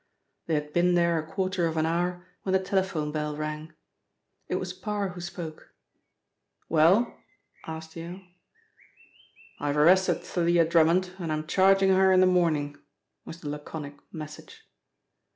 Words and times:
They 0.47 0.55
had 0.55 0.73
been 0.73 0.95
there 0.95 1.19
a 1.19 1.31
quarter 1.31 1.67
of 1.67 1.77
an 1.77 1.85
hour 1.85 2.25
when 2.41 2.53
the 2.53 2.59
telephone 2.59 3.11
bell 3.11 3.35
rang. 3.37 3.71
It 4.47 4.55
was 4.55 4.73
Parr 4.73 5.09
who 5.09 5.21
spoke. 5.21 5.75
"Well?" 6.67 7.19
asked 7.67 7.95
Yale. 7.95 8.19
"I've 9.59 9.77
arrested 9.77 10.23
Thalia 10.23 10.65
Drummond, 10.65 11.11
and 11.19 11.31
I 11.31 11.35
am 11.35 11.45
charging 11.45 11.89
her 11.91 12.11
in 12.11 12.19
the 12.19 12.25
morning," 12.25 12.77
was 13.25 13.41
the 13.41 13.49
laconic 13.49 13.93
message. 14.11 14.63